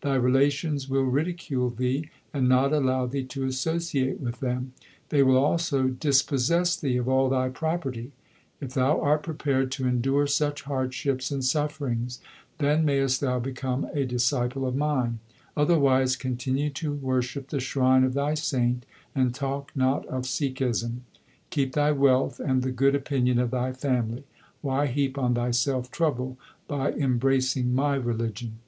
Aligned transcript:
Thy 0.00 0.14
relations 0.16 0.88
will 0.88 1.04
ridicule 1.04 1.70
thee, 1.70 2.10
and 2.32 2.48
not 2.48 2.72
allow 2.72 3.06
thee 3.06 3.24
to 3.26 3.44
associate 3.44 4.20
with 4.20 4.38
them. 4.38 4.72
They 5.10 5.22
will 5.24 5.36
also 5.36 5.78
8 5.78 5.78
THE 5.78 5.78
SIKH 5.78 5.82
RELIGION 5.82 5.98
dispossess 6.66 6.76
thee 6.76 6.96
of 6.96 7.08
all 7.08 7.28
thy 7.28 7.48
property. 7.48 8.12
If 8.60 8.74
thou 8.74 9.00
art 9.00 9.22
prepared 9.24 9.70
to 9.72 9.86
endure 9.88 10.26
such 10.28 10.62
hardships 10.62 11.30
and 11.30 11.44
sufferings, 11.44 12.20
then 12.58 12.84
mayest 12.84 13.20
thou 13.20 13.38
become 13.38 13.88
a 13.92 14.04
disciple 14.04 14.66
of 14.66 14.76
mine. 14.76 15.18
Other 15.56 15.78
wise 15.78 16.16
continue 16.16 16.70
to 16.70 16.92
worship 16.92 17.48
the 17.48 17.60
shrine 17.60 18.04
of 18.04 18.14
thy 18.14 18.34
saint 18.34 18.84
and 19.16 19.34
talk 19.34 19.70
not 19.76 20.06
of 20.06 20.24
Sikhism. 20.24 21.02
Keep 21.50 21.72
thy 21.72 21.90
wealth, 21.92 22.40
and 22.40 22.62
the 22.62 22.72
good 22.72 22.94
opinion 22.96 23.38
of 23.38 23.50
thy 23.50 23.72
family. 23.72 24.24
Why 24.60 24.86
heap 24.86 25.18
on 25.18 25.34
thyself 25.34 25.90
trouble 25.90 26.36
by 26.68 26.92
embracing 26.92 27.74
my 27.74 27.94
religion 27.94 28.58